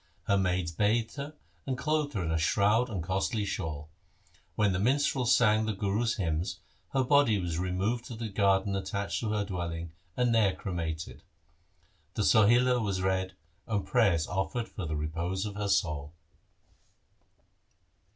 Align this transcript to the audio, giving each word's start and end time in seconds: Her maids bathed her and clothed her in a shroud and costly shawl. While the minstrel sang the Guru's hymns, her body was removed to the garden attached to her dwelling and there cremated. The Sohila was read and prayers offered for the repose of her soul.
Her 0.23 0.35
maids 0.35 0.71
bathed 0.71 1.17
her 1.17 1.35
and 1.67 1.77
clothed 1.77 2.13
her 2.13 2.23
in 2.23 2.31
a 2.31 2.37
shroud 2.39 2.89
and 2.89 3.03
costly 3.03 3.45
shawl. 3.45 3.87
While 4.55 4.71
the 4.71 4.79
minstrel 4.79 5.27
sang 5.27 5.67
the 5.67 5.73
Guru's 5.73 6.15
hymns, 6.15 6.57
her 6.93 7.03
body 7.03 7.37
was 7.37 7.59
removed 7.59 8.05
to 8.05 8.15
the 8.15 8.27
garden 8.27 8.75
attached 8.75 9.19
to 9.19 9.29
her 9.33 9.45
dwelling 9.45 9.91
and 10.17 10.33
there 10.33 10.55
cremated. 10.55 11.21
The 12.15 12.23
Sohila 12.23 12.81
was 12.83 13.03
read 13.03 13.35
and 13.67 13.85
prayers 13.85 14.25
offered 14.25 14.67
for 14.69 14.87
the 14.87 14.95
repose 14.95 15.45
of 15.45 15.53
her 15.53 15.69
soul. 15.69 16.13